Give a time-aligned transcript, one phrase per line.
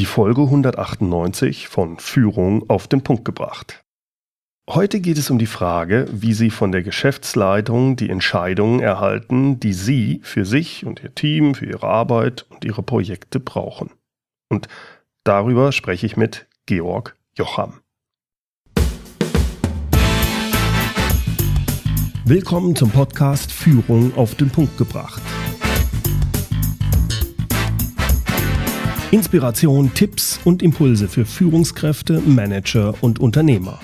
[0.00, 3.84] Die Folge 198 von Führung auf den Punkt gebracht.
[4.66, 9.74] Heute geht es um die Frage, wie Sie von der Geschäftsleitung die Entscheidungen erhalten, die
[9.74, 13.90] Sie für sich und Ihr Team, für Ihre Arbeit und Ihre Projekte brauchen.
[14.48, 14.68] Und
[15.22, 17.80] darüber spreche ich mit Georg Jocham.
[22.24, 25.20] Willkommen zum Podcast Führung auf den Punkt gebracht.
[29.12, 33.80] Inspiration, Tipps und Impulse für Führungskräfte, Manager und Unternehmer.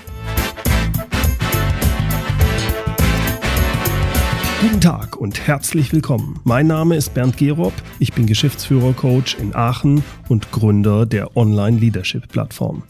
[4.60, 6.38] Guten Tag und herzlich willkommen.
[6.45, 12.84] Mein Name ist Bernd Gerob, ich bin Geschäftsführer-Coach in Aachen und Gründer der Online-Leadership-Plattform.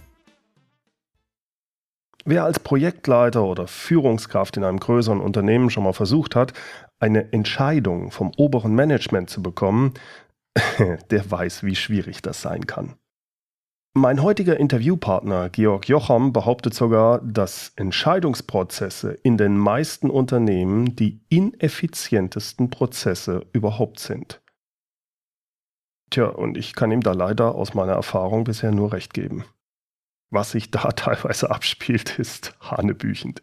[2.26, 6.52] Wer als Projektleiter oder Führungskraft in einem größeren Unternehmen schon mal versucht hat,
[6.98, 9.94] eine Entscheidung vom oberen Management zu bekommen,
[11.10, 12.96] der weiß, wie schwierig das sein kann.
[13.94, 22.68] Mein heutiger Interviewpartner Georg Jocham behauptet sogar, dass Entscheidungsprozesse in den meisten Unternehmen die ineffizientesten
[22.68, 24.42] Prozesse überhaupt sind.
[26.10, 29.44] Tja, und ich kann ihm da leider aus meiner Erfahrung bisher nur recht geben.
[30.30, 33.42] Was sich da teilweise abspielt, ist hanebüchend.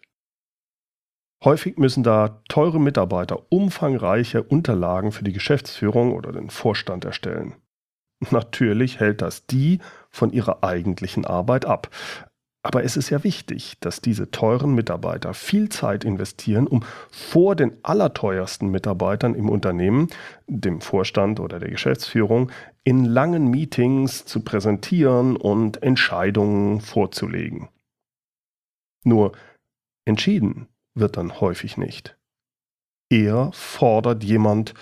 [1.44, 7.56] Häufig müssen da teure Mitarbeiter umfangreiche Unterlagen für die Geschäftsführung oder den Vorstand erstellen.
[8.32, 11.90] Natürlich hält das die von ihrer eigentlichen Arbeit ab.
[12.66, 17.74] Aber es ist ja wichtig, dass diese teuren Mitarbeiter viel Zeit investieren, um vor den
[17.84, 20.08] allerteuersten Mitarbeitern im Unternehmen,
[20.48, 22.54] dem Vorstand oder der Geschäftsführung,
[22.86, 27.68] in langen Meetings zu präsentieren und Entscheidungen vorzulegen.
[29.04, 29.34] Nur
[30.06, 32.18] entschieden wird dann häufig nicht.
[33.10, 34.74] Eher fordert jemand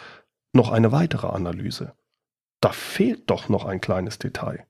[0.53, 1.93] noch eine weitere Analyse.
[2.61, 4.67] Da fehlt doch noch ein kleines Detail.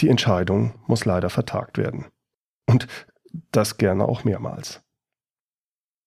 [0.00, 2.06] Die Entscheidung muss leider vertagt werden.
[2.66, 2.86] Und
[3.52, 4.82] das gerne auch mehrmals.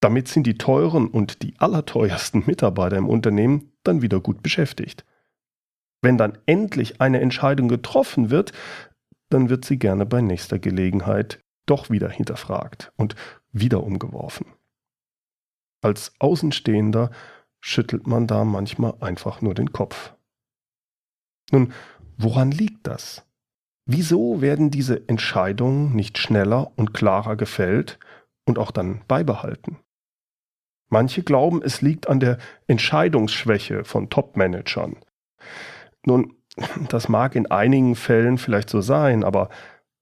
[0.02, 5.06] Damit sind die teuren und die allerteuersten Mitarbeiter im Unternehmen dann wieder gut beschäftigt.
[6.02, 8.52] Wenn dann endlich eine Entscheidung getroffen wird,
[9.30, 13.16] dann wird sie gerne bei nächster Gelegenheit doch wieder hinterfragt und
[13.53, 14.47] wieder umgeworfen.
[15.81, 17.12] Als Außenstehender
[17.62, 20.14] schüttelt man da manchmal einfach nur den Kopf.
[21.52, 21.74] Nun,
[22.18, 23.25] woran liegt das?
[23.86, 28.00] Wieso werden diese Entscheidungen nicht schneller und klarer gefällt
[28.46, 29.78] und auch dann beibehalten?
[30.90, 32.38] Manche glauben, es liegt an der
[32.68, 34.97] Entscheidungsschwäche von Top-Managern.
[36.06, 36.35] Nun,
[36.90, 39.50] das mag in einigen Fällen vielleicht so sein, aber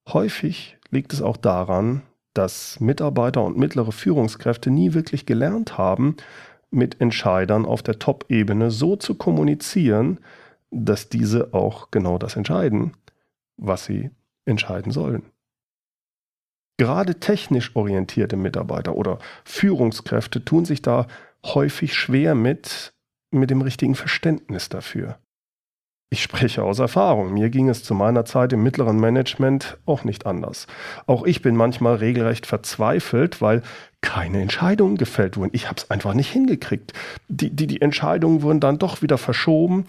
[0.07, 2.03] häufig liegt es auch daran,
[2.33, 6.15] dass Mitarbeiter und mittlere Führungskräfte nie wirklich gelernt haben,
[6.69, 10.19] mit Entscheidern auf der Top-Ebene so zu kommunizieren,
[10.71, 12.93] dass diese auch genau das entscheiden,
[13.57, 14.09] was sie
[14.45, 15.23] entscheiden sollen.
[16.77, 21.07] Gerade technisch orientierte Mitarbeiter oder Führungskräfte tun sich da
[21.45, 22.93] häufig schwer mit,
[23.29, 25.19] mit dem richtigen Verständnis dafür.
[26.13, 27.33] Ich spreche aus Erfahrung.
[27.33, 30.67] Mir ging es zu meiner Zeit im mittleren Management auch nicht anders.
[31.07, 33.63] Auch ich bin manchmal regelrecht verzweifelt, weil
[34.01, 35.51] keine Entscheidungen gefällt wurden.
[35.53, 36.91] Ich habe es einfach nicht hingekriegt.
[37.29, 39.85] Die, die, die Entscheidungen wurden dann doch wieder verschoben.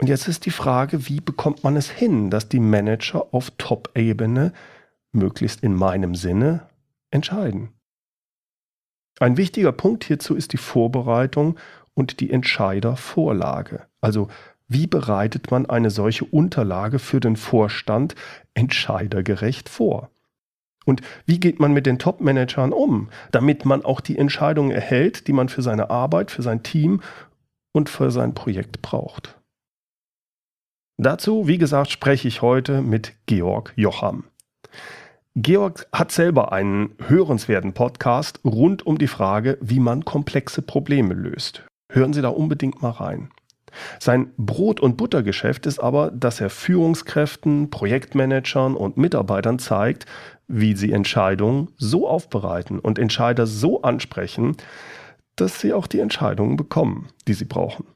[0.00, 4.52] Und jetzt ist die Frage, wie bekommt man es hin, dass die Manager auf Top-Ebene
[5.10, 6.68] möglichst in meinem Sinne
[7.10, 7.70] entscheiden?
[9.18, 11.58] Ein wichtiger Punkt hierzu ist die Vorbereitung
[11.94, 13.86] und die Entscheidervorlage.
[14.00, 14.28] Also
[14.68, 18.14] wie bereitet man eine solche Unterlage für den Vorstand
[18.54, 20.10] entscheidergerecht vor?
[20.84, 25.32] Und wie geht man mit den Top-Managern um, damit man auch die Entscheidungen erhält, die
[25.32, 27.02] man für seine Arbeit, für sein Team
[27.72, 29.38] und für sein Projekt braucht?
[30.98, 34.24] Dazu, wie gesagt, spreche ich heute mit Georg Jocham.
[35.34, 41.64] Georg hat selber einen hörenswerten Podcast rund um die Frage, wie man komplexe Probleme löst.
[41.90, 43.30] Hören Sie da unbedingt mal rein.
[43.98, 50.06] Sein Brot- und Buttergeschäft ist aber, dass er Führungskräften, Projektmanagern und Mitarbeitern zeigt,
[50.48, 54.56] wie sie Entscheidungen so aufbereiten und Entscheider so ansprechen,
[55.36, 57.86] dass sie auch die Entscheidungen bekommen, die sie brauchen.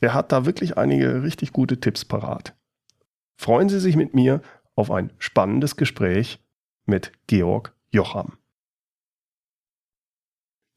[0.00, 2.54] Er hat da wirklich einige richtig gute Tipps parat.
[3.36, 4.42] Freuen Sie sich mit mir
[4.74, 6.40] auf ein spannendes Gespräch
[6.86, 8.37] mit Georg Jocham.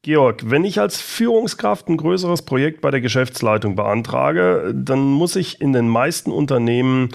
[0.02, 5.60] Georg, wenn ich als Führungskraft ein größeres Projekt bei der Geschäftsleitung beantrage, dann muss ich
[5.60, 7.10] in den meisten Unternehmen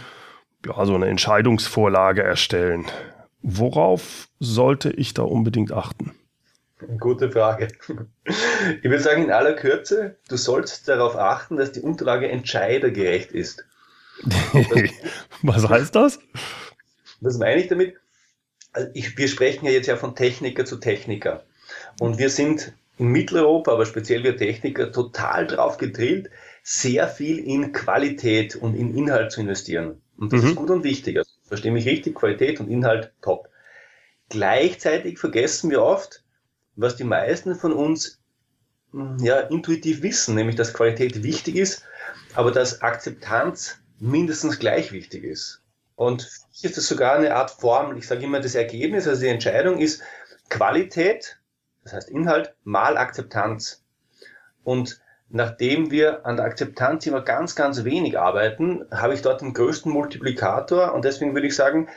[0.66, 2.86] ja, so eine Entscheidungsvorlage erstellen.
[3.42, 6.16] Worauf sollte ich da unbedingt achten?
[7.00, 7.69] Gute Frage.
[8.81, 13.66] Ich würde sagen, in aller Kürze, du sollst darauf achten, dass die Unterlage entscheidergerecht ist.
[15.42, 16.19] Was heißt das?
[17.19, 17.95] Was meine ich damit?
[18.74, 21.44] Also ich, wir sprechen ja jetzt ja von Techniker zu Techniker.
[22.00, 26.30] Und wir sind in Mitteleuropa, aber speziell wir Techniker, total drauf gedrillt,
[26.64, 30.02] sehr viel in Qualität und in Inhalt zu investieren.
[30.18, 30.48] Und das mhm.
[30.50, 31.18] ist gut und wichtig.
[31.18, 33.50] Also, verstehe mich richtig, Qualität und Inhalt top.
[34.30, 36.24] Gleichzeitig vergessen wir oft,
[36.76, 38.20] was die meisten von uns
[38.92, 41.84] hm, ja, intuitiv wissen, nämlich dass Qualität wichtig ist,
[42.34, 45.62] aber dass Akzeptanz mindestens gleich wichtig ist.
[45.96, 47.98] Und für mich ist das sogar eine Art Formel.
[47.98, 50.02] Ich sage immer, das Ergebnis, also die Entscheidung ist
[50.50, 51.37] Qualität,
[51.88, 53.81] das heißt Inhalt, mal Akzeptanz.
[54.66, 55.00] Und
[55.30, 59.89] nachdem wir an der Akzeptanz immer ganz, ganz wenig arbeiten, habe ich dort den größten
[59.89, 61.88] Multiplikator und deswegen würde ich sagen,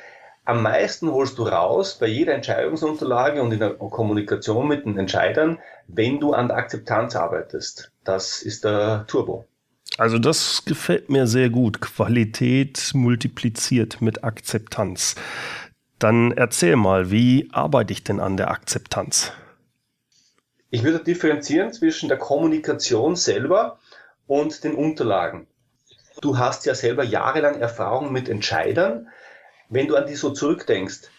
[0.45, 5.59] am meisten holst du raus bei jeder Entscheidungsunterlage und in der Kommunikation mit den Entscheidern,
[5.89, 7.91] wenn du an der Akzeptanz arbeitest.
[8.05, 9.45] Das ist der Turbo.
[9.99, 11.81] Also das gefällt mir sehr gut.
[11.81, 15.17] Qualität multipliziert mit Akzeptanz.
[15.99, 19.33] Dann erzähl mal, wie arbeite ich denn an der Akzeptanz?
[20.71, 23.79] Ich würde differenzieren zwischen der Kommunikation selber
[24.27, 25.49] und den Unterlagen.
[26.21, 29.09] Du hast ja selber jahrelang Erfahrung mit Entscheidern.
[29.69, 31.11] Wenn du an die so zurückdenkst,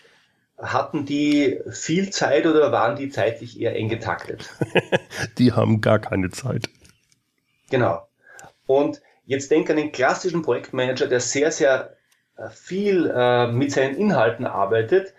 [0.58, 4.50] hatten die viel Zeit oder waren die zeitlich eher eng getaktet?
[5.38, 6.70] die haben gar keine Zeit.
[7.70, 8.08] Genau.
[8.68, 11.98] Und jetzt denk an den klassischen Projektmanager, der sehr, sehr
[12.38, 15.14] äh, viel äh, mit seinen Inhalten arbeitet.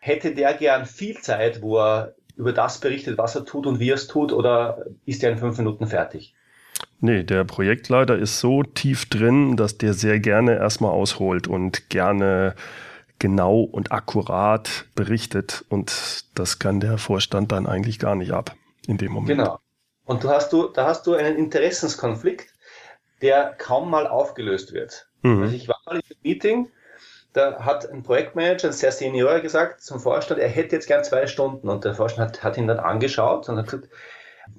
[0.00, 3.90] Hätte der gern viel Zeit, wo er über das berichtet, was er tut und wie
[3.90, 6.34] er es tut, oder ist er in fünf Minuten fertig?
[7.00, 12.54] Nee, der Projektleiter ist so tief drin, dass der sehr gerne erstmal ausholt und gerne
[13.18, 15.64] genau und akkurat berichtet.
[15.68, 18.54] Und das kann der Vorstand dann eigentlich gar nicht ab
[18.86, 19.38] in dem Moment.
[19.38, 19.58] Genau.
[20.04, 22.52] Und du hast du, da hast du einen Interessenskonflikt,
[23.22, 25.06] der kaum mal aufgelöst wird.
[25.22, 25.42] Mhm.
[25.42, 26.68] Also ich war mal in einem Meeting
[27.32, 31.26] da hat ein Projektmanager, ein sehr Senior, gesagt zum Vorstand, er hätte jetzt gern zwei
[31.26, 31.68] Stunden.
[31.68, 33.88] Und der Vorstand hat, hat ihn dann angeschaut und hat gesagt,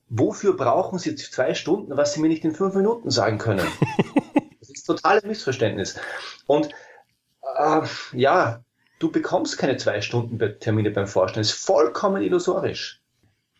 [0.09, 3.67] wofür brauchen Sie zwei Stunden, was Sie mir nicht in fünf Minuten sagen können?
[4.59, 5.99] das ist ein totales Missverständnis.
[6.47, 6.69] Und
[7.57, 7.81] äh,
[8.13, 8.63] ja,
[8.99, 11.45] du bekommst keine zwei Stunden Termine beim Vorstand.
[11.45, 13.01] Das ist vollkommen illusorisch.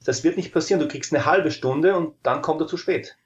[0.05, 0.79] Das wird nicht passieren.
[0.79, 3.17] Du kriegst eine halbe Stunde und dann kommt er zu spät.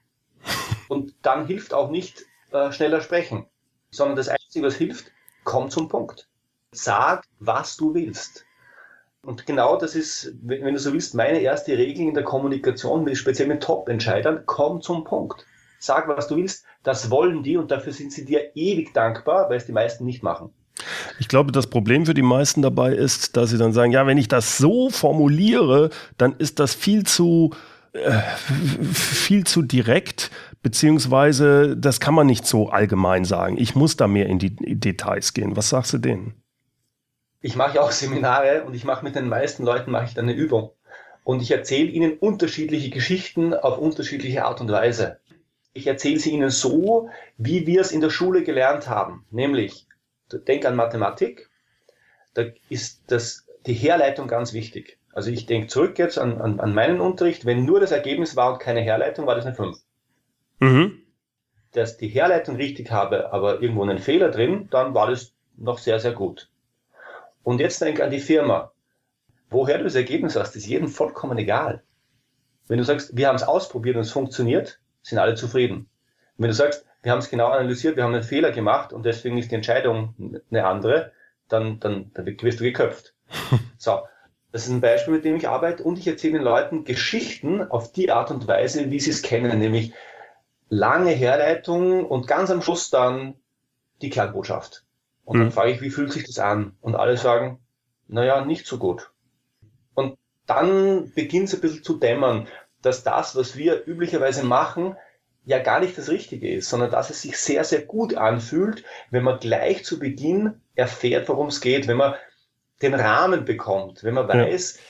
[0.88, 2.22] Und dann hilft auch nicht
[2.52, 3.46] äh, schneller sprechen,
[3.90, 5.10] sondern das Einzige, was hilft,
[5.46, 6.28] komm zum Punkt.
[6.72, 8.44] Sag, was du willst.
[9.22, 13.48] Und genau das ist, wenn du so willst, meine erste Regel in der Kommunikation, speziell
[13.48, 15.46] mit Top-Entscheidern, komm zum Punkt.
[15.78, 19.56] Sag, was du willst, das wollen die und dafür sind sie dir ewig dankbar, weil
[19.56, 20.50] es die meisten nicht machen.
[21.18, 24.18] Ich glaube, das Problem für die meisten dabei ist, dass sie dann sagen, ja, wenn
[24.18, 27.50] ich das so formuliere, dann ist das viel zu,
[27.92, 28.20] äh,
[28.92, 30.30] viel zu direkt,
[30.66, 33.56] beziehungsweise das kann man nicht so allgemein sagen.
[33.56, 35.54] Ich muss da mehr in die Details gehen.
[35.54, 36.42] Was sagst du denen?
[37.40, 40.34] Ich mache auch Seminare und ich mache mit den meisten Leuten mache ich dann eine
[40.34, 40.72] Übung
[41.22, 45.20] und ich erzähle ihnen unterschiedliche Geschichten auf unterschiedliche Art und Weise.
[45.72, 49.86] Ich erzähle sie ihnen so, wie wir es in der Schule gelernt haben, nämlich
[50.48, 51.48] denk an Mathematik,
[52.34, 54.98] da ist das die Herleitung ganz wichtig.
[55.12, 58.54] Also ich denke zurück jetzt an, an, an meinen Unterricht, wenn nur das Ergebnis war
[58.54, 59.85] und keine Herleitung, war das eine 5.
[60.60, 61.02] Mhm.
[61.72, 66.00] Dass die Herleitung richtig habe, aber irgendwo einen Fehler drin, dann war das noch sehr,
[66.00, 66.50] sehr gut.
[67.42, 68.72] Und jetzt denk an die Firma.
[69.50, 71.82] Woher du das Ergebnis hast, ist jedem vollkommen egal.
[72.68, 75.76] Wenn du sagst, wir haben es ausprobiert und es funktioniert, sind alle zufrieden.
[75.76, 79.06] Und wenn du sagst, wir haben es genau analysiert, wir haben einen Fehler gemacht und
[79.06, 81.12] deswegen ist die Entscheidung eine andere,
[81.48, 83.14] dann, dann, dann wirst du geköpft.
[83.78, 84.00] So,
[84.52, 87.92] das ist ein Beispiel, mit dem ich arbeite und ich erzähle den Leuten Geschichten auf
[87.92, 89.92] die Art und Weise, wie sie es kennen, nämlich
[90.68, 93.34] lange Herleitung und ganz am Schluss dann
[94.02, 94.84] die Kernbotschaft.
[95.24, 95.52] Und dann hm.
[95.52, 96.76] frage ich, wie fühlt sich das an?
[96.80, 97.60] Und alle sagen,
[98.08, 99.10] naja, nicht so gut.
[99.94, 102.46] Und dann beginnt es ein bisschen zu dämmern,
[102.82, 104.96] dass das, was wir üblicherweise machen,
[105.44, 109.22] ja gar nicht das Richtige ist, sondern dass es sich sehr, sehr gut anfühlt, wenn
[109.22, 112.14] man gleich zu Beginn erfährt, worum es geht, wenn man
[112.82, 114.80] den Rahmen bekommt, wenn man weiß, ja.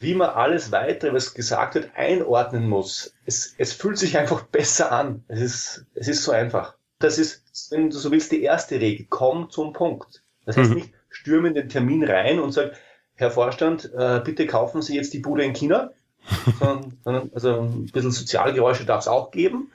[0.00, 3.14] Wie man alles weitere, was gesagt wird, einordnen muss.
[3.26, 5.22] Es, es fühlt sich einfach besser an.
[5.28, 6.74] Es ist, es ist so einfach.
[6.98, 9.06] Das ist, wenn du so willst, die erste Regel.
[9.10, 10.22] Komm zum Punkt.
[10.46, 10.76] Das heißt mhm.
[10.76, 12.72] nicht, stürme in den Termin rein und sag,
[13.14, 15.92] Herr Vorstand, äh, bitte kaufen Sie jetzt die Bude in China.
[16.58, 19.70] sondern, also ein bisschen Sozialgeräusche darf es auch geben.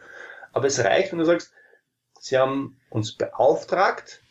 [0.53, 1.51] Aber es reicht, wenn du sagst,
[2.19, 4.23] Sie haben uns beauftragt,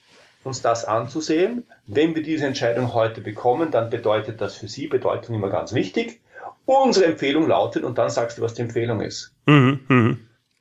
[0.44, 1.66] uns das anzusehen.
[1.86, 6.20] Wenn wir diese Entscheidung heute bekommen, dann bedeutet das für Sie, Bedeutung immer ganz wichtig.
[6.66, 9.34] Unsere Empfehlung lautet, und dann sagst du, was die Empfehlung ist.
[9.46, 10.16] Mhm, mh.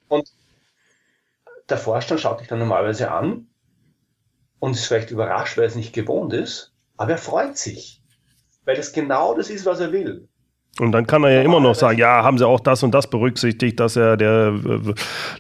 [0.09, 0.29] Und
[1.69, 3.47] der Vorstand schaut dich dann normalerweise an
[4.59, 8.01] und ist vielleicht überrascht, weil er es nicht gewohnt ist, aber er freut sich,
[8.65, 10.27] weil es genau das ist, was er will.
[10.80, 13.08] Und dann kann er ja immer noch sagen, ja, haben sie auch das und das
[13.08, 14.94] berücksichtigt, dass er der äh,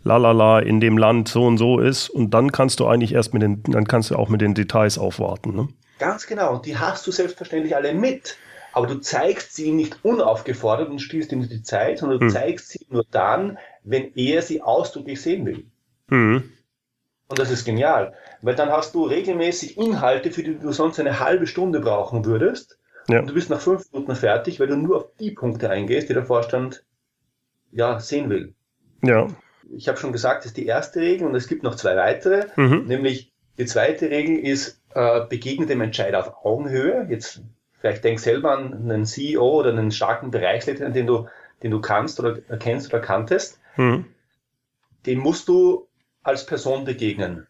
[0.03, 2.09] Lalala in dem Land so und so ist.
[2.09, 4.99] Und dann kannst du eigentlich erst mit den, dann kannst du auch mit den Details
[4.99, 5.55] aufwarten.
[5.55, 5.69] Ne?
[5.97, 6.53] Ganz genau.
[6.53, 8.37] Und die hast du selbstverständlich alle mit.
[8.73, 12.31] Aber du zeigst sie nicht unaufgefordert und stiehlst ihm die Zeit, sondern du hm.
[12.31, 15.65] zeigst sie nur dann, wenn er sie ausdrücklich sehen will.
[16.09, 16.49] Hm.
[17.27, 21.19] Und das ist genial, weil dann hast du regelmäßig Inhalte, für die du sonst eine
[21.19, 23.19] halbe Stunde brauchen würdest ja.
[23.19, 26.13] Und du bist nach fünf Minuten fertig, weil du nur auf die Punkte eingehst, die
[26.13, 26.85] der Vorstand
[27.71, 28.53] ja sehen will.
[29.01, 29.27] Ja.
[29.75, 32.47] Ich habe schon gesagt, das ist die erste Regel und es gibt noch zwei weitere.
[32.55, 32.85] Mhm.
[32.85, 37.07] Nämlich die zweite Regel ist, äh, begegne dem Entscheider auf Augenhöhe.
[37.09, 37.41] Jetzt
[37.79, 41.27] vielleicht denk selber an einen CEO oder einen starken Bereichsleiter, den du,
[41.61, 43.59] den du kannst oder kennst oder kanntest.
[43.77, 44.05] Mhm.
[45.05, 45.87] Den musst du
[46.21, 47.47] als Person begegnen.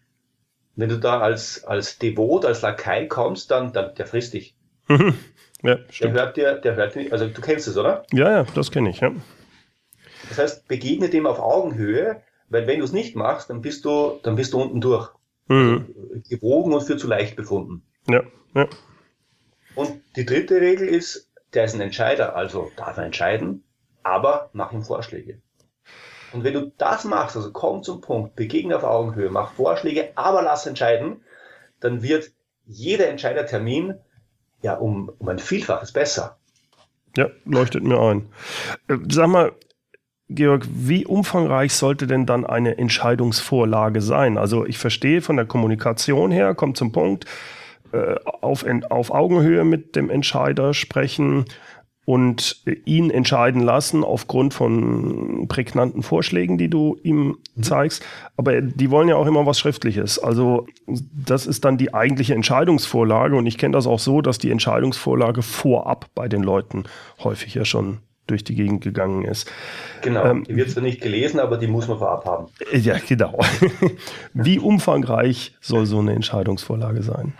[0.75, 4.55] Wenn du da als, als Devot, als Lakai kommst, dann, dann der frisst dich.
[4.87, 5.13] Mhm.
[5.65, 6.13] Ja, stimmt.
[6.13, 8.05] Der hört dir, der hört dir, also du kennst es, oder?
[8.11, 9.13] Ja, ja, das kenne ich, ja.
[10.27, 14.19] Das heißt, begegne dem auf Augenhöhe, weil wenn du es nicht machst, dann bist du,
[14.23, 15.09] dann bist du unten durch.
[15.47, 15.87] Mhm.
[15.95, 17.83] Also, gewogen und für zu leicht befunden.
[18.09, 18.23] Ja,
[18.53, 18.67] ja.
[19.75, 23.63] Und die dritte Regel ist, der ist ein Entscheider, also darf er entscheiden,
[24.03, 25.41] aber mach ihm Vorschläge.
[26.33, 30.41] Und wenn du das machst, also komm zum Punkt, begegne auf Augenhöhe, mach Vorschläge, aber
[30.41, 31.23] lass entscheiden,
[31.79, 32.31] dann wird
[32.65, 33.95] jeder Entscheidertermin
[34.63, 36.37] ja um, um ein Vielfaches besser.
[37.15, 38.29] Ja, leuchtet mir ein.
[38.87, 39.51] Äh, sag mal,
[40.29, 44.37] Georg, wie umfangreich sollte denn dann eine Entscheidungsvorlage sein?
[44.37, 47.25] Also ich verstehe von der Kommunikation her, kommt zum Punkt,
[47.91, 51.45] äh, auf, auf Augenhöhe mit dem Entscheider sprechen,
[52.05, 57.63] und ihn entscheiden lassen aufgrund von prägnanten Vorschlägen, die du ihm mhm.
[57.63, 58.03] zeigst.
[58.35, 60.19] Aber die wollen ja auch immer was Schriftliches.
[60.19, 63.35] Also das ist dann die eigentliche Entscheidungsvorlage.
[63.35, 66.83] Und ich kenne das auch so, dass die Entscheidungsvorlage vorab bei den Leuten
[67.23, 69.49] häufig ja schon durch die Gegend gegangen ist.
[70.01, 72.47] Genau, ähm, die wird zwar nicht gelesen, aber die muss man vorab haben.
[72.71, 73.39] Ja, genau.
[74.33, 77.33] Wie umfangreich soll so eine Entscheidungsvorlage sein?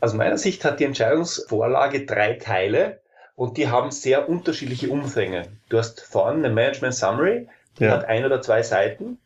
[0.00, 2.99] Aus meiner Sicht hat die Entscheidungsvorlage drei Teile
[3.40, 5.44] und die haben sehr unterschiedliche Umfänge.
[5.70, 7.92] Du hast vorne eine Management Summary, die ja.
[7.92, 9.16] hat ein oder zwei Seiten.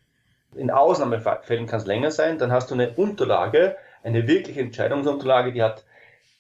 [0.55, 2.39] In Ausnahmefällen kann es länger sein.
[2.39, 5.83] Dann hast du eine Unterlage, eine wirkliche Entscheidungsunterlage, die hat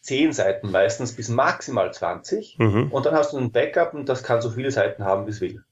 [0.02, 2.60] zehn Seiten meistens bis maximal 20.
[2.60, 2.92] Mhm.
[2.92, 5.40] Und dann hast du ein Backup und das kann so viele Seiten haben, wie es
[5.40, 5.64] will.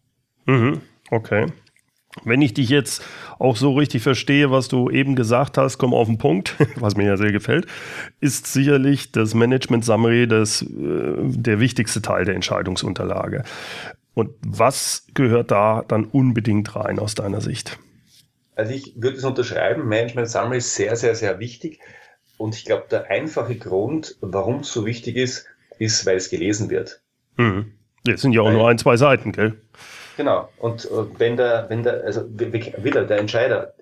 [0.47, 0.81] Mhm.
[1.09, 1.53] Okay.
[2.25, 3.03] Wenn ich dich jetzt
[3.39, 7.07] auch so richtig verstehe, was du eben gesagt hast, komm auf den Punkt, was mir
[7.07, 7.67] ja sehr gefällt,
[8.21, 13.45] ist sicherlich das Management Summary das, äh, der wichtigste Teil der Entscheidungsunterlage.
[14.15, 17.79] Und was gehört da dann unbedingt rein aus deiner Sicht?
[18.55, 21.81] Also ich würde es unterschreiben, Management Summary ist sehr, sehr, sehr wichtig.
[22.37, 25.47] Und ich glaube, der einfache Grund, warum es so wichtig ist,
[25.79, 27.01] ist, weil es gelesen wird.
[27.37, 27.73] Mhm.
[28.05, 29.62] Das sind ja auch weil, nur ein, zwei Seiten, gell?
[30.17, 30.49] Genau.
[30.59, 33.75] Und äh, wenn der, wenn der, also wieder der Entscheider,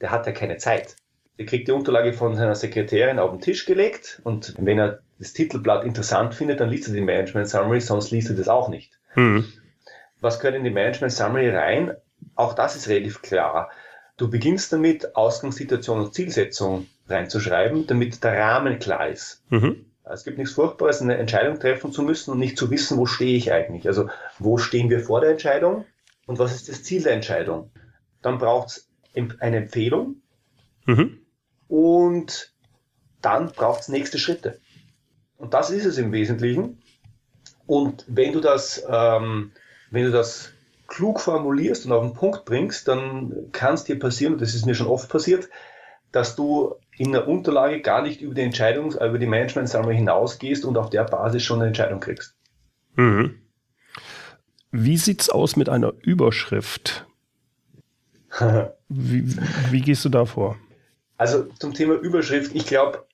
[0.00, 0.96] der hat ja keine Zeit.
[1.38, 5.32] Der kriegt die Unterlage von seiner Sekretärin auf den Tisch gelegt und wenn er das
[5.32, 8.98] Titelblatt interessant findet, dann liest er die Management Summary, sonst liest er das auch nicht.
[9.14, 9.44] Mhm.
[10.20, 11.96] Was gehört in die Management Summary rein?
[12.34, 13.70] Auch das ist relativ klar.
[14.16, 19.42] Du beginnst damit, Ausgangssituation und Zielsetzung reinzuschreiben, damit der Rahmen klar ist.
[19.48, 19.86] Mhm.
[20.04, 23.36] Es gibt nichts Furchtbares, eine Entscheidung treffen zu müssen und nicht zu wissen, wo stehe
[23.36, 23.86] ich eigentlich.
[23.86, 25.84] Also wo stehen wir vor der Entscheidung
[26.26, 27.70] und was ist das Ziel der Entscheidung.
[28.20, 30.16] Dann braucht es eine Empfehlung
[30.86, 31.20] mhm.
[31.68, 32.52] und
[33.20, 34.60] dann braucht es nächste Schritte.
[35.36, 36.82] Und das ist es im Wesentlichen.
[37.66, 39.52] Und wenn du das, ähm,
[39.90, 40.52] wenn du das
[40.88, 44.66] klug formulierst und auf den Punkt bringst, dann kann es dir passieren, und das ist
[44.66, 45.48] mir schon oft passiert,
[46.10, 50.64] dass du in der Unterlage gar nicht über die Entscheidung, über die Management Summary hinausgehst
[50.64, 52.36] und auf der Basis schon eine Entscheidung kriegst.
[52.94, 53.40] Mhm.
[54.70, 57.04] Wie sieht's aus mit einer Überschrift?
[58.88, 59.36] wie,
[59.70, 60.56] wie gehst du da vor?
[61.16, 63.04] Also zum Thema Überschrift, ich glaube,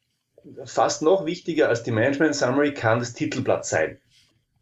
[0.67, 3.99] fast noch wichtiger als die Management Summary kann das Titelblatt sein.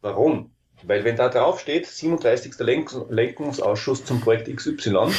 [0.03, 0.53] Warum?
[0.85, 2.55] Weil wenn da drauf steht, 37.
[2.61, 5.11] Lenkungsausschuss zum Projekt XY,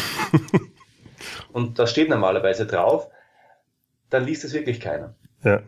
[1.51, 3.09] und das steht normalerweise drauf,
[4.09, 5.15] dann liest es wirklich keiner.
[5.43, 5.61] Ja.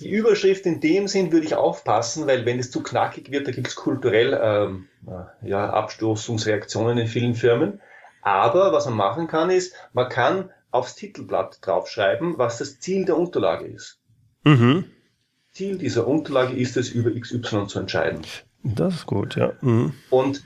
[0.00, 3.50] Die Überschrift in dem Sinn würde ich aufpassen, weil wenn es zu knackig wird, da
[3.50, 7.80] gibt es kulturell ähm, äh, ja, Abstoßungsreaktionen in vielen Firmen.
[8.22, 13.16] Aber was man machen kann, ist, man kann aufs Titelblatt draufschreiben, was das Ziel der
[13.16, 13.98] Unterlage ist.
[14.44, 14.84] Mhm.
[15.52, 18.22] Ziel dieser Unterlage ist es, über XY zu entscheiden.
[18.62, 19.54] Das ist gut, ja.
[19.60, 19.94] Mhm.
[20.10, 20.44] Und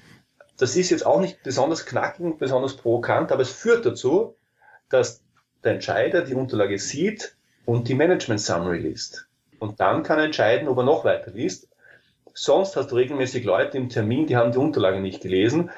[0.59, 4.37] das ist jetzt auch nicht besonders knackig, besonders provokant, aber es führt dazu,
[4.89, 5.22] dass
[5.65, 9.27] der Entscheider die Unterlage sieht und die Management Summary liest.
[9.59, 11.69] Und dann kann er entscheiden, ob er noch weiter liest.
[12.35, 15.71] Sonst hast du regelmäßig Leute im Termin, die haben die Unterlage nicht gelesen.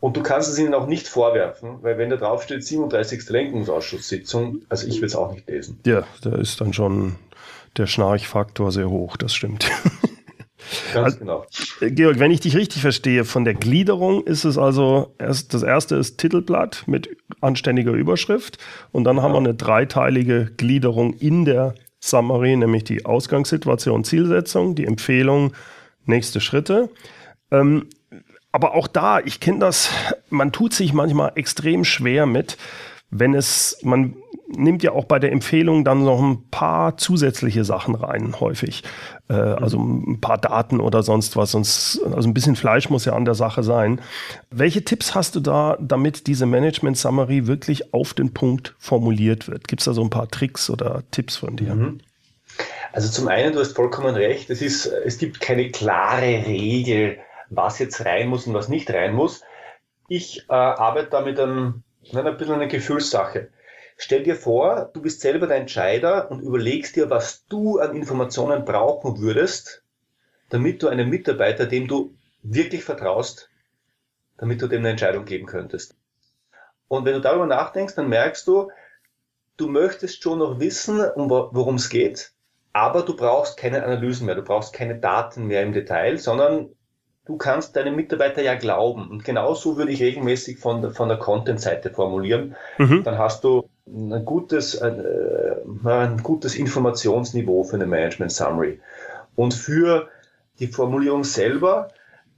[0.00, 3.28] Und du kannst es ihnen auch nicht vorwerfen, weil wenn da drauf steht 37.
[3.28, 5.80] Lenkungsausschusssitzung, also ich will es auch nicht lesen.
[5.86, 7.16] Ja, da ist dann schon
[7.76, 9.70] der Schnarchfaktor sehr hoch, das stimmt.
[10.94, 11.44] Ganz genau.
[11.80, 15.96] Georg, wenn ich dich richtig verstehe, von der Gliederung ist es also, erst, das erste
[15.96, 18.58] ist Titelblatt mit anständiger Überschrift
[18.92, 19.22] und dann ja.
[19.22, 25.52] haben wir eine dreiteilige Gliederung in der Summary, nämlich die Ausgangssituation, Zielsetzung, die Empfehlung,
[26.04, 26.88] nächste Schritte.
[27.50, 27.88] Ähm,
[28.52, 29.90] aber auch da, ich kenne das,
[30.30, 32.56] man tut sich manchmal extrem schwer mit,
[33.10, 34.16] wenn es, man
[34.48, 38.84] nimmt ja auch bei der Empfehlung dann noch ein paar zusätzliche Sachen rein, häufig.
[39.28, 39.34] Äh.
[39.34, 41.52] Also ein paar Daten oder sonst was.
[41.52, 44.00] Sonst, also ein bisschen Fleisch muss ja an der Sache sein.
[44.50, 49.68] Welche Tipps hast du da, damit diese Management Summary wirklich auf den Punkt formuliert wird?
[49.68, 51.74] Gibt es da so ein paar Tricks oder Tipps von dir?
[51.74, 51.98] Mhm.
[52.92, 57.18] Also zum einen, du hast vollkommen recht, es, ist, es gibt keine klare Regel,
[57.50, 59.42] was jetzt rein muss und was nicht rein muss.
[60.08, 61.82] Ich äh, arbeite da mit einem,
[62.14, 63.50] ein bisschen eine Gefühlssache.
[63.96, 68.64] Stell dir vor, du bist selber der Entscheider und überlegst dir, was du an Informationen
[68.64, 69.82] brauchen würdest,
[70.50, 73.48] damit du einem Mitarbeiter, dem du wirklich vertraust,
[74.36, 75.96] damit du dem eine Entscheidung geben könntest.
[76.88, 78.70] Und wenn du darüber nachdenkst, dann merkst du,
[79.56, 82.32] du möchtest schon noch wissen, um worum es geht,
[82.72, 86.76] aber du brauchst keine Analysen mehr, du brauchst keine Daten mehr im Detail, sondern
[87.26, 89.10] du kannst deinem Mitarbeiter ja glauben.
[89.10, 92.56] Und genauso würde ich regelmäßig von, der, von der Content-Seite formulieren.
[92.78, 93.02] Mhm.
[93.04, 98.80] Dann hast du ein gutes, ein, äh, ein gutes Informationsniveau für eine Management Summary.
[99.34, 100.08] Und für
[100.58, 101.88] die Formulierung selber,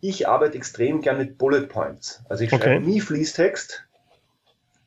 [0.00, 2.22] ich arbeite extrem gern mit Bullet Points.
[2.28, 2.64] Also ich okay.
[2.64, 3.84] schreibe nie Fließtext.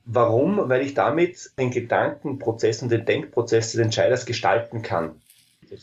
[0.05, 0.67] Warum?
[0.67, 5.22] Weil ich damit den Gedankenprozess und den Denkprozess des Entscheiders gestalten kann.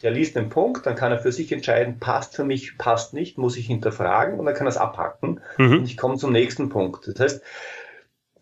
[0.02, 3.38] Er liest den Punkt, dann kann er für sich entscheiden, passt für mich, passt nicht,
[3.38, 5.78] muss ich hinterfragen und dann kann er es abhacken mhm.
[5.78, 7.08] und ich komme zum nächsten Punkt.
[7.08, 7.42] Das heißt,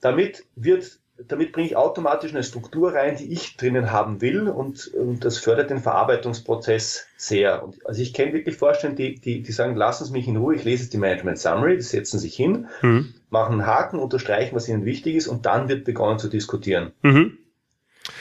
[0.01, 4.88] damit wird damit bringe ich automatisch eine Struktur rein, die ich drinnen haben will und,
[4.88, 7.62] und das fördert den Verarbeitungsprozess sehr.
[7.62, 10.55] Und also ich kenne wirklich Vorstände, die, die, die sagen, lassen Sie mich in Ruhe,
[10.55, 13.14] ich lese jetzt die Management Summary, die setzen sich hin, mhm.
[13.31, 16.92] machen einen Haken, unterstreichen, was ihnen wichtig ist und dann wird begonnen zu diskutieren.
[17.03, 17.38] Mhm.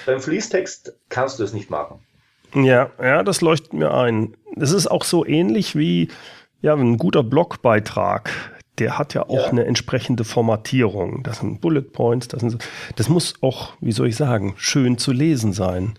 [0.05, 1.99] Beim Fließtext kannst du das nicht machen.
[2.55, 4.35] Ja, ja, das leuchtet mir ein.
[4.55, 6.09] Es ist auch so ähnlich wie
[6.61, 8.31] ja, ein guter Blogbeitrag
[8.79, 9.49] der hat ja auch ja.
[9.49, 11.23] eine entsprechende Formatierung.
[11.23, 12.57] Das sind Bullet Points, das, sind,
[12.95, 15.93] das muss auch, wie soll ich sagen, schön zu lesen sein.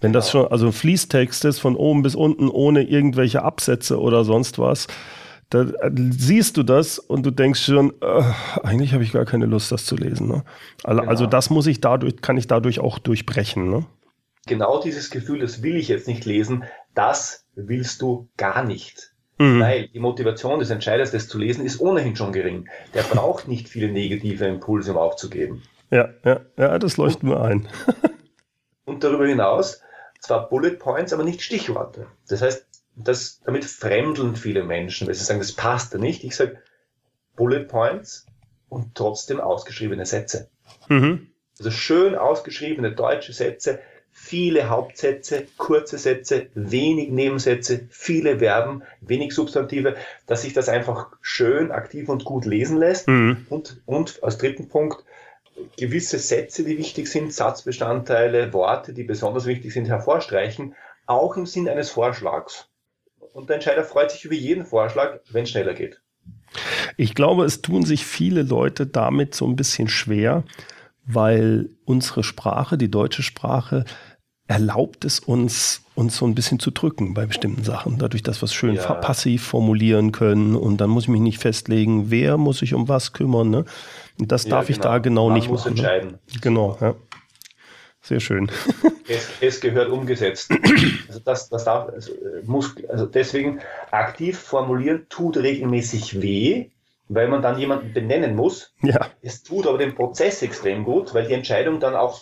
[0.00, 4.58] Wenn das schon, also Fließtext ist von oben bis unten ohne irgendwelche Absätze oder sonst
[4.58, 4.86] was,
[5.50, 5.66] da
[6.10, 8.22] siehst du das und du denkst schon, äh,
[8.62, 10.28] eigentlich habe ich gar keine Lust, das zu lesen.
[10.28, 10.44] Ne?
[10.84, 11.10] Also, genau.
[11.10, 13.68] also das muss ich dadurch, kann ich dadurch auch durchbrechen.
[13.68, 13.84] Ne?
[14.46, 19.12] Genau dieses Gefühl, das will ich jetzt nicht lesen, das willst du gar nicht.
[19.38, 19.60] Mhm.
[19.60, 22.68] Weil die Motivation des Entscheiders, das zu lesen, ist ohnehin schon gering.
[22.94, 25.62] Der braucht nicht viele negative Impulse, um aufzugeben.
[25.90, 27.68] Ja, ja, ja, das leuchtet mir ein.
[28.84, 29.80] und darüber hinaus
[30.20, 32.06] zwar Bullet Points, aber nicht Stichworte.
[32.28, 36.22] Das heißt, das, damit fremdeln viele Menschen, weil sie sagen, das passt da nicht.
[36.24, 36.58] Ich sage
[37.34, 38.26] Bullet Points
[38.68, 40.50] und trotzdem ausgeschriebene Sätze.
[40.88, 41.28] Mhm.
[41.58, 43.80] Also schön ausgeschriebene deutsche Sätze,
[44.12, 49.96] viele Hauptsätze, kurze Sätze, wenig Nebensätze, viele Verben, wenig Substantive,
[50.26, 53.08] dass sich das einfach schön, aktiv und gut lesen lässt.
[53.08, 53.46] Mhm.
[53.48, 55.04] Und, und als dritten Punkt,
[55.76, 60.74] gewisse Sätze, die wichtig sind, Satzbestandteile, Worte, die besonders wichtig sind, hervorstreichen,
[61.06, 62.68] auch im Sinn eines Vorschlags.
[63.32, 66.00] Und der Entscheider freut sich über jeden Vorschlag, wenn es schneller geht.
[66.96, 70.44] Ich glaube, es tun sich viele Leute damit so ein bisschen schwer,
[71.06, 73.84] weil unsere Sprache, die deutsche Sprache,
[74.50, 77.98] erlaubt es uns, uns so ein bisschen zu drücken bei bestimmten Sachen.
[77.98, 78.94] Dadurch, dass wir es schön ja.
[78.94, 83.12] passiv formulieren können und dann muss ich mich nicht festlegen, wer muss sich um was
[83.12, 83.50] kümmern.
[83.50, 83.64] Ne?
[84.18, 84.76] Und das ja, darf genau.
[84.76, 85.74] ich da genau Man nicht muss machen.
[85.74, 85.80] Ne?
[85.80, 86.18] Entscheiden.
[86.40, 86.96] Genau, ja.
[88.02, 88.50] Sehr schön.
[89.12, 90.52] Es, es, gehört umgesetzt.
[91.08, 92.12] Also das, das darf, also
[92.44, 93.58] muss, also deswegen
[93.90, 96.70] aktiv formulieren tut regelmäßig weh,
[97.10, 98.72] weil man dann jemanden benennen muss.
[98.82, 99.08] Ja.
[99.20, 102.20] Es tut aber den Prozess extrem gut, weil die Entscheidung dann auch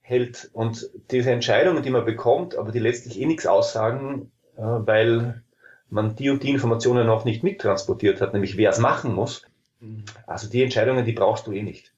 [0.00, 0.50] hält.
[0.52, 5.42] Und diese Entscheidungen, die man bekommt, aber die letztlich eh nichts aussagen, äh, weil
[5.88, 9.44] man die und die Informationen noch nicht mittransportiert hat, nämlich wer es machen muss.
[10.26, 11.92] Also die Entscheidungen, die brauchst du eh nicht.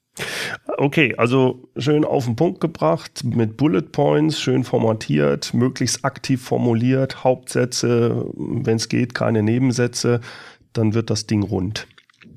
[0.77, 7.23] Okay, also schön auf den Punkt gebracht, mit Bullet Points, schön formatiert, möglichst aktiv formuliert,
[7.23, 10.21] Hauptsätze, wenn es geht, keine Nebensätze,
[10.71, 11.87] dann wird das Ding rund.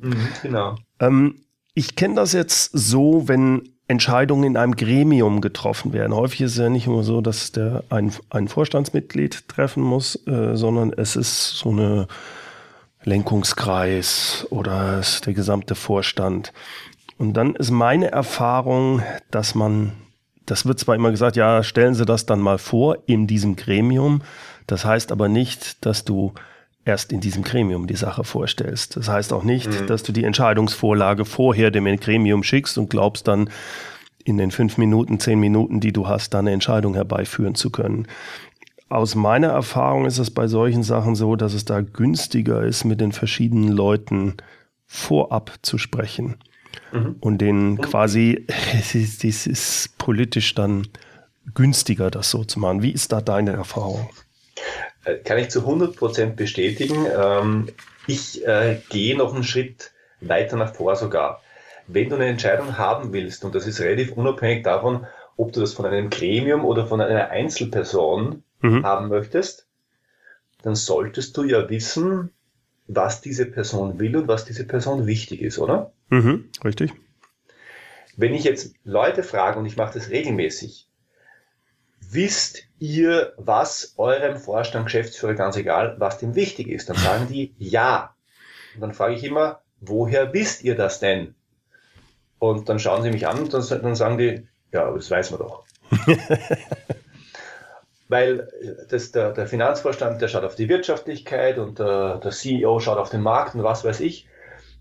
[0.00, 0.76] Mhm, genau.
[1.00, 1.42] Ähm,
[1.74, 6.14] ich kenne das jetzt so, wenn Entscheidungen in einem Gremium getroffen werden.
[6.14, 10.56] Häufig ist es ja nicht nur so, dass der ein, ein Vorstandsmitglied treffen muss, äh,
[10.56, 12.08] sondern es ist so eine
[13.04, 16.52] Lenkungskreis oder der gesamte Vorstand.
[17.18, 19.92] Und dann ist meine Erfahrung, dass man,
[20.44, 24.22] das wird zwar immer gesagt, ja, stellen Sie das dann mal vor in diesem Gremium.
[24.66, 26.34] Das heißt aber nicht, dass du
[26.86, 28.96] erst in diesem Gremium die Sache vorstellst.
[28.96, 29.86] Das heißt auch nicht, mhm.
[29.88, 33.50] dass du die Entscheidungsvorlage vorher dem Gremium schickst und glaubst dann
[34.24, 38.06] in den fünf Minuten, zehn Minuten, die du hast, da eine Entscheidung herbeiführen zu können.
[38.88, 43.00] Aus meiner Erfahrung ist es bei solchen Sachen so, dass es da günstiger ist, mit
[43.00, 44.34] den verschiedenen Leuten
[44.86, 46.36] vorab zu sprechen
[46.92, 47.16] mhm.
[47.18, 48.46] und denen quasi,
[48.78, 50.86] es ist, es ist politisch dann
[51.54, 52.82] günstiger, das so zu machen.
[52.82, 54.08] Wie ist da deine Erfahrung?
[55.06, 57.06] Äh, kann ich zu 100% bestätigen.
[57.16, 57.68] Ähm,
[58.06, 61.42] ich äh, gehe noch einen Schritt weiter nach vor sogar.
[61.86, 65.74] Wenn du eine Entscheidung haben willst, und das ist relativ unabhängig davon, ob du das
[65.74, 68.84] von einem Gremium oder von einer Einzelperson mhm.
[68.84, 69.68] haben möchtest,
[70.62, 72.30] dann solltest du ja wissen,
[72.88, 75.92] was diese Person will und was diese Person wichtig ist, oder?
[76.08, 76.92] Mhm, richtig.
[78.16, 80.85] Wenn ich jetzt Leute frage, und ich mache das regelmäßig,
[82.10, 86.88] wisst ihr, was eurem Vorstand, Geschäftsführer, ganz egal, was dem wichtig ist?
[86.88, 88.14] Dann sagen die ja.
[88.74, 91.34] Und dann frage ich immer, woher wisst ihr das denn?
[92.38, 95.40] Und dann schauen sie mich an und dann, dann sagen die, ja, das weiß man
[95.40, 95.64] doch.
[98.08, 98.48] Weil
[98.88, 103.10] das, der, der, Finanzvorstand, der schaut auf die Wirtschaftlichkeit und der, der CEO schaut auf
[103.10, 104.28] den Markt und was weiß ich.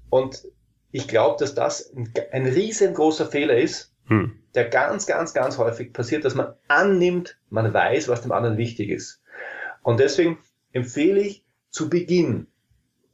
[0.09, 0.45] Und
[0.91, 4.39] ich glaube, dass das ein, ein riesengroßer Fehler ist, hm.
[4.55, 8.89] Der ganz, ganz, ganz häufig passiert, dass man annimmt, man weiß, was dem anderen wichtig
[8.89, 9.21] ist.
[9.83, 10.39] Und deswegen
[10.71, 12.47] empfehle ich zu Beginn,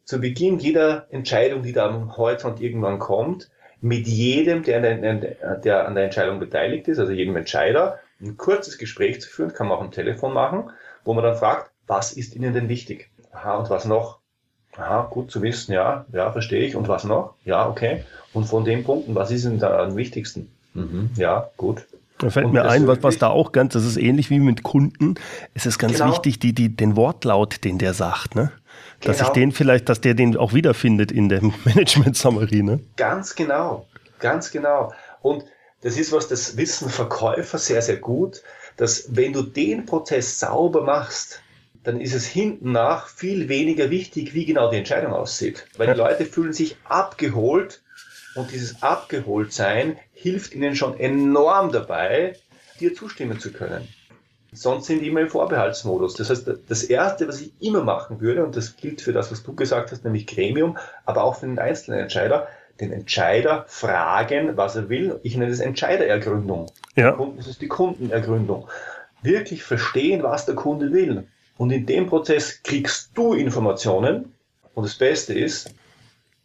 [0.06, 3.50] zu Beginn jeder Entscheidung, die da am Horizont irgendwann kommt,
[3.82, 8.38] mit jedem, der an, der, der an der Entscheidung beteiligt ist, also jedem Entscheider, ein
[8.38, 10.70] kurzes Gespräch zu führen, kann man auch am Telefon machen,
[11.04, 13.10] wo man dann fragt, was ist Ihnen denn wichtig?
[13.32, 14.20] Aha, und was noch?
[14.78, 16.76] Aha, gut zu wissen, ja, ja, verstehe ich.
[16.76, 17.36] Und was noch?
[17.44, 18.06] Ja, okay.
[18.34, 20.52] Und von den Punkten, was ist Ihnen da am wichtigsten?
[20.74, 21.86] Mhm, ja, gut.
[22.22, 24.62] Da fällt und mir ein, was, was da auch ganz, das ist ähnlich wie mit
[24.62, 25.16] Kunden.
[25.56, 26.12] Es ist ganz genau.
[26.12, 28.52] wichtig, die, die, den Wortlaut, den der sagt, ne?
[29.02, 29.30] Dass genau.
[29.30, 32.80] ich den vielleicht, dass der den auch wiederfindet in der Management Summary, ne?
[32.96, 33.88] Ganz genau.
[34.20, 34.94] Ganz genau.
[35.22, 35.46] Und
[35.82, 38.44] das ist was, das wissen Verkäufer sehr, sehr gut,
[38.78, 41.42] dass wenn du den Prozess sauber machst,
[41.84, 45.66] dann ist es hinten nach viel weniger wichtig, wie genau die Entscheidung aussieht.
[45.78, 47.82] Weil die Leute fühlen sich abgeholt
[48.36, 52.36] und dieses Abgeholtsein hilft ihnen schon enorm dabei,
[52.80, 53.88] dir zustimmen zu können.
[54.54, 56.16] Sonst sind die immer im Vorbehaltsmodus.
[56.16, 59.44] Das heißt, das Erste, was ich immer machen würde, und das gilt für das, was
[59.44, 62.48] du gesagt hast, nämlich Gremium, aber auch für den einzelnen Entscheider,
[62.82, 65.20] den Entscheider fragen, was er will.
[65.24, 66.70] Ich nenne das Entscheiderergründung.
[66.96, 67.18] Ja.
[67.38, 68.68] Das ist die Kundenergründung.
[69.22, 71.28] Wirklich verstehen, was der Kunde will.
[71.58, 74.34] Und in dem Prozess kriegst du Informationen.
[74.74, 75.74] Und das Beste ist,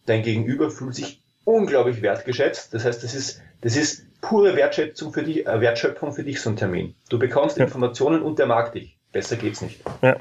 [0.05, 2.75] dein Gegenüber fühlt sich unglaublich wertgeschätzt.
[2.75, 6.51] Das heißt, das ist, das ist pure Wertschätzung für dich, äh, Wertschöpfung für dich, so
[6.51, 6.95] ein Termin.
[7.09, 7.65] Du bekommst ja.
[7.65, 8.99] Informationen und der mag dich.
[9.13, 9.81] Besser geht's nicht.
[10.03, 10.17] Ja.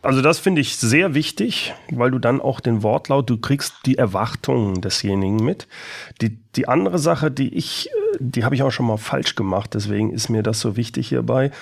[0.00, 3.98] Also das finde ich sehr wichtig, weil du dann auch den Wortlaut, du kriegst die
[3.98, 5.68] Erwartungen desjenigen mit.
[6.20, 10.10] Die, die andere Sache, die ich, die habe ich auch schon mal falsch gemacht, deswegen
[10.10, 11.52] ist mir das so wichtig hierbei.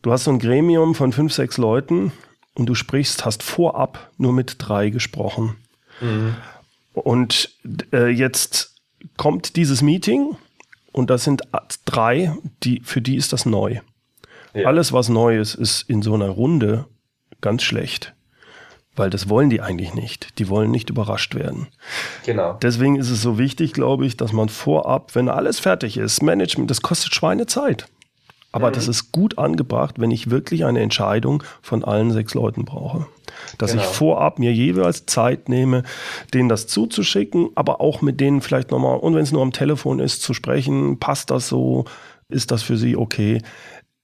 [0.00, 2.12] Du hast so ein Gremium von fünf, sechs Leuten
[2.54, 5.56] und du sprichst, hast vorab nur mit drei gesprochen.
[6.00, 6.36] Mhm.
[6.94, 7.50] Und
[7.92, 8.74] äh, jetzt
[9.16, 10.36] kommt dieses Meeting
[10.92, 11.42] und das sind
[11.84, 13.80] drei, die, für die ist das neu.
[14.54, 14.66] Ja.
[14.66, 16.86] Alles, was neu ist, ist in so einer Runde
[17.40, 18.14] ganz schlecht.
[18.94, 20.38] Weil das wollen die eigentlich nicht.
[20.38, 21.68] Die wollen nicht überrascht werden.
[22.26, 22.58] Genau.
[22.60, 26.70] Deswegen ist es so wichtig, glaube ich, dass man vorab, wenn alles fertig ist, Management,
[26.70, 27.86] das kostet Schweinezeit.
[28.52, 28.74] Aber mhm.
[28.74, 33.06] das ist gut angebracht, wenn ich wirklich eine Entscheidung von allen sechs Leuten brauche.
[33.58, 33.82] Dass genau.
[33.82, 35.82] ich vorab mir jeweils Zeit nehme,
[36.34, 39.98] denen das zuzuschicken, aber auch mit denen vielleicht nochmal, und wenn es nur am Telefon
[40.00, 41.86] ist, zu sprechen, passt das so,
[42.28, 43.40] ist das für sie okay?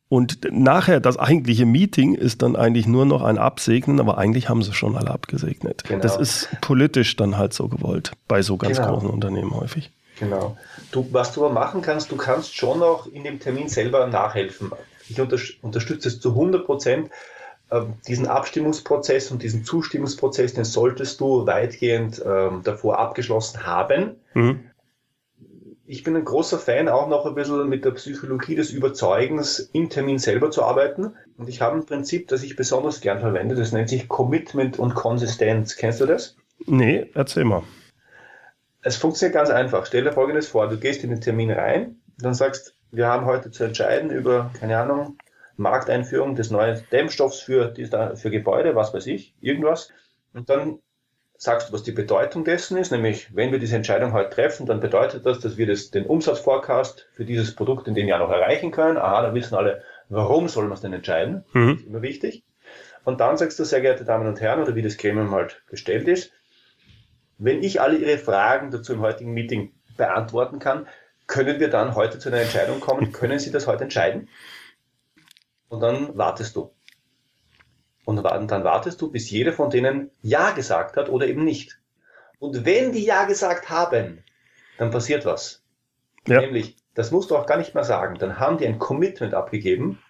[0.08, 4.62] Und nachher, das eigentliche Meeting ist dann eigentlich nur noch ein Absegnen, aber eigentlich haben
[4.62, 5.84] sie schon alle abgesegnet.
[5.84, 6.00] Genau.
[6.00, 8.94] Das ist politisch dann halt so gewollt, bei so ganz genau.
[8.94, 9.90] großen Unternehmen häufig.
[10.18, 10.56] Genau.
[10.90, 14.72] Du, was du aber machen kannst, du kannst schon noch in dem Termin selber nachhelfen.
[15.09, 17.11] Ich unter, unterstütze es zu 100 Prozent.
[17.70, 24.16] Ähm, diesen Abstimmungsprozess und diesen Zustimmungsprozess, den solltest du weitgehend ähm, davor abgeschlossen haben.
[24.35, 24.70] Mhm
[25.88, 29.88] ich bin ein großer Fan, auch noch ein bisschen mit der Psychologie des Überzeugens im
[29.88, 31.14] Termin selber zu arbeiten.
[31.38, 34.94] Und ich habe ein Prinzip, das ich besonders gern verwende, das nennt sich Commitment und
[34.94, 35.77] Konsistenz.
[35.77, 36.37] Kennst du das?
[36.66, 37.62] Nee, erzähl mal.
[38.83, 39.87] Es funktioniert ganz einfach.
[39.87, 43.51] Stell dir Folgendes vor, du gehst in den Termin rein, dann sagst, wir haben heute
[43.51, 45.19] zu entscheiden über, keine Ahnung,
[45.57, 49.91] Markteinführung des neuen Dämmstoffs für, für Gebäude, was weiß ich, irgendwas.
[50.33, 50.79] Und dann
[51.37, 54.81] sagst du, was die Bedeutung dessen ist, nämlich wenn wir diese Entscheidung heute treffen, dann
[54.81, 58.71] bedeutet das, dass wir das, den Umsatzforecast für dieses Produkt in dem Jahr noch erreichen
[58.71, 58.97] können.
[58.97, 61.45] Aha, dann wissen alle, warum soll man es denn entscheiden?
[61.53, 61.69] Mhm.
[61.69, 62.45] Das ist immer wichtig.
[63.05, 66.09] Und dann sagst du, sehr geehrte Damen und Herren, oder wie das Gremium halt bestellt
[66.09, 66.33] ist,
[67.38, 70.87] wenn ich alle Ihre Fragen dazu im heutigen Meeting beantworten kann,
[71.27, 73.12] können wir dann heute zu einer Entscheidung kommen?
[73.12, 74.29] Können Sie das heute entscheiden?
[75.68, 76.72] Und dann wartest du.
[78.05, 81.79] Und dann wartest du, bis jeder von denen Ja gesagt hat oder eben nicht.
[82.38, 84.24] Und wenn die Ja gesagt haben,
[84.79, 85.62] dann passiert was.
[86.27, 86.40] Ja.
[86.40, 88.16] Nämlich, das musst du auch gar nicht mehr sagen.
[88.18, 90.03] Dann haben die ein Commitment abgegeben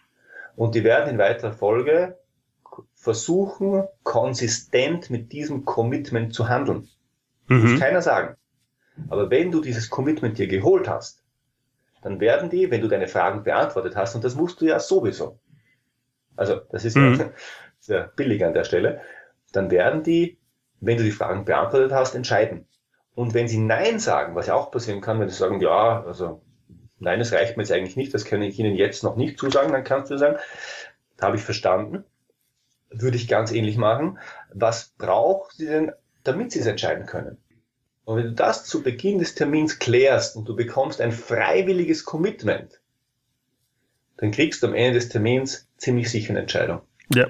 [0.54, 2.18] und die werden in weiterer Folge
[2.94, 6.88] versuchen, konsistent mit diesem Commitment zu handeln.
[7.48, 7.72] Mhm.
[7.72, 8.36] Muss keiner sagen.
[9.08, 11.22] Aber wenn du dieses Commitment dir geholt hast,
[12.02, 15.38] dann werden die, wenn du deine Fragen beantwortet hast, und das musst du ja sowieso.
[16.36, 17.14] Also, das ist mhm.
[17.18, 17.30] ja
[17.80, 19.00] sehr billig an der Stelle,
[19.52, 20.38] dann werden die,
[20.80, 22.66] wenn du die Fragen beantwortet hast, entscheiden.
[23.14, 26.40] Und wenn sie Nein sagen, was ja auch passieren kann, wenn sie sagen, ja, also
[27.00, 29.72] nein, es reicht mir jetzt eigentlich nicht, das kann ich Ihnen jetzt noch nicht zusagen,
[29.72, 30.38] dann kannst du sagen,
[31.20, 32.04] habe ich verstanden,
[32.90, 34.18] würde ich ganz ähnlich machen.
[34.52, 35.92] Was braucht sie denn,
[36.28, 37.38] damit sie es entscheiden können?
[38.04, 42.80] Und wenn du das zu Beginn des Termins klärst und du bekommst ein freiwilliges Commitment,
[44.16, 46.80] dann kriegst du am Ende des Termins ziemlich sicher eine Entscheidung.
[47.14, 47.26] Ja,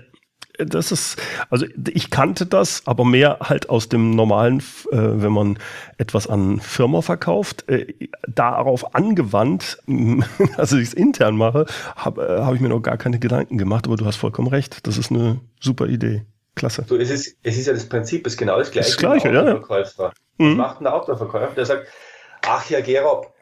[0.59, 1.17] das ist,
[1.51, 4.59] also ich kannte das, aber mehr halt aus dem normalen,
[4.91, 5.59] äh, wenn man
[5.99, 9.79] etwas an Firma verkauft, äh, darauf angewandt,
[10.57, 13.87] also ich es intern mache, habe äh, hab ich mir noch gar keine Gedanken gemacht,
[13.87, 16.25] aber du hast vollkommen recht, das ist eine super Idee.
[16.59, 16.85] Klasse.
[16.87, 18.91] So, es, ist, es ist ja das Prinzip, es ist genau das gleiche.
[18.91, 19.47] Das gleiche, ja.
[19.47, 19.69] ja.
[19.69, 20.57] Was mhm.
[20.57, 21.55] macht ein Autoverkäufer?
[21.55, 21.89] Der sagt,
[22.43, 23.33] ach Herr Gerob,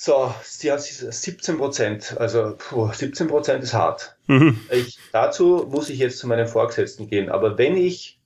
[0.00, 4.16] so, sie hat 17 Prozent, also puh, 17 Prozent ist hart.
[4.28, 4.60] Mhm.
[4.70, 7.30] Ich, dazu muss ich jetzt zu meinem Vorgesetzten gehen.
[7.30, 8.20] Aber wenn ich,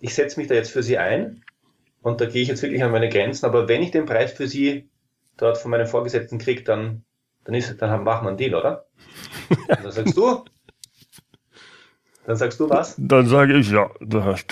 [0.00, 1.42] ich setze mich da jetzt für Sie ein
[2.02, 4.46] und da gehe ich jetzt wirklich an meine Grenzen, aber wenn ich den Preis für
[4.46, 4.90] Sie
[5.38, 7.02] dort von meinem Vorgesetzten kriege, dann,
[7.44, 8.86] dann, ist, dann machen wir einen Deal, oder?
[9.48, 10.44] Und dann sagst du,
[12.26, 12.96] dann sagst du was?
[12.98, 13.88] Dann sage ich, ja,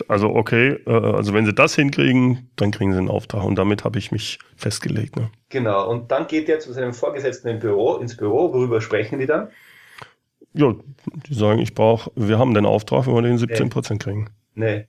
[0.08, 3.84] also okay, äh, also wenn sie das hinkriegen, dann kriegen sie einen Auftrag und damit
[3.84, 5.16] habe ich mich festgelegt.
[5.16, 5.30] Ne?
[5.48, 9.26] Genau, und dann geht er zu seinem Vorgesetzten im Büro, ins Büro, worüber sprechen die
[9.26, 9.48] dann?
[10.52, 10.72] Ja,
[11.28, 14.30] die sagen, ich brauche, wir haben den Auftrag, wenn wir den 17 Prozent kriegen.
[14.54, 14.86] Nee,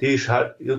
[0.00, 0.18] die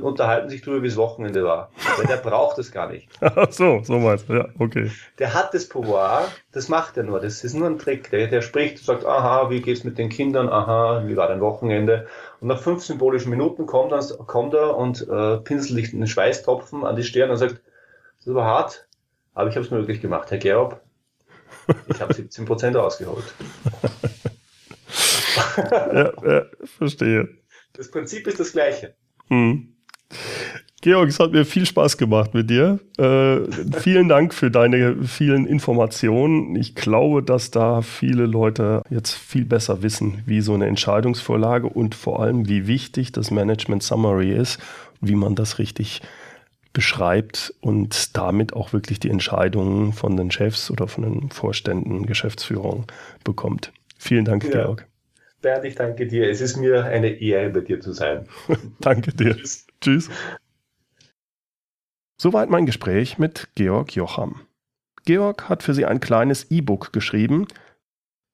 [0.02, 1.72] unterhalten sich darüber, wie es Wochenende war.
[1.98, 3.08] Weil der braucht es gar nicht.
[3.22, 4.92] Ach so, so meinst du, ja, okay.
[5.20, 8.10] Der hat das Pouvoir, das macht er nur, das ist nur ein Trick.
[8.10, 12.08] Der, der spricht, sagt, aha, wie geht's mit den Kindern, aha, wie war dein Wochenende?
[12.42, 16.84] Und nach fünf symbolischen Minuten kommt, dann, kommt er und äh, pinselt sich einen Schweißtropfen
[16.84, 17.62] an die Stirn und sagt,
[18.24, 18.88] das war hart,
[19.34, 20.82] aber ich habe es möglich gemacht, Herr Gerob.
[21.88, 23.34] Ich habe 17 Prozent rausgeholt.
[25.58, 26.46] ja, ja,
[26.78, 27.30] verstehe.
[27.74, 28.96] Das Prinzip ist das gleiche.
[29.30, 29.70] Hm.
[30.82, 32.80] Georg, es hat mir viel Spaß gemacht mit dir.
[33.00, 33.40] Äh,
[33.80, 36.56] vielen Dank für deine vielen Informationen.
[36.56, 41.96] Ich glaube, dass da viele Leute jetzt viel besser wissen, wie so eine Entscheidungsvorlage und
[41.96, 44.60] vor allem, wie wichtig das Management Summary ist,
[45.02, 46.04] wie man das richtig
[46.72, 52.86] beschreibt und damit auch wirklich die Entscheidungen von den Chefs oder von den Vorständen, Geschäftsführung
[53.24, 53.72] bekommt.
[53.98, 54.52] Vielen Dank, ja.
[54.52, 54.86] Georg.
[55.46, 56.28] Bernd, ich danke dir.
[56.28, 58.28] Es ist mir eine Ehre, bei dir zu sein.
[58.80, 59.36] danke dir.
[59.36, 59.68] Tschüss.
[59.80, 60.10] Tschüss.
[62.20, 64.42] Soweit mein Gespräch mit Georg Jocham.
[65.06, 67.46] Georg hat für Sie ein kleines E-Book geschrieben.